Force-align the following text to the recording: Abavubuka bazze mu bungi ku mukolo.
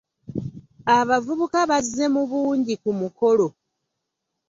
Abavubuka 0.97 1.59
bazze 1.69 2.05
mu 2.13 2.21
bungi 2.29 2.73
ku 2.81 2.89
mukolo. 2.99 3.47